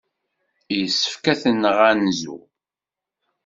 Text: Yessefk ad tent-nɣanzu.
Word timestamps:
Yessefk 0.77 1.25
ad 1.33 1.37
tent-nɣanzu. 1.41 2.37